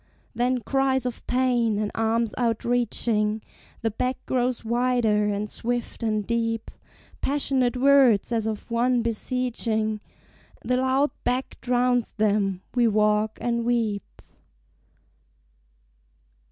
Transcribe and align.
Then 0.33 0.61
cries 0.61 1.05
of 1.05 1.23
pain, 1.27 1.77
and 1.77 1.91
arms 1.93 2.33
outreaching 2.35 3.43
The 3.83 3.91
beck 3.91 4.17
grows 4.25 4.65
wider 4.65 5.27
and 5.27 5.47
swift 5.47 6.01
and 6.01 6.25
deep; 6.25 6.71
Passionate 7.21 7.77
words 7.77 8.31
as 8.31 8.47
of 8.47 8.71
one 8.71 9.03
beseeching 9.03 10.01
The 10.65 10.77
loud 10.77 11.11
beck 11.23 11.59
drowns 11.61 12.13
them: 12.13 12.63
we 12.73 12.87
walk 12.87 13.37
and 13.41 13.63
weep. 13.63 14.23